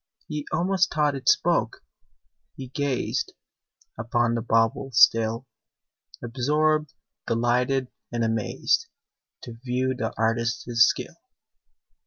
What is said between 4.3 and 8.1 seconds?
the bauble still, Absorbed, delighted,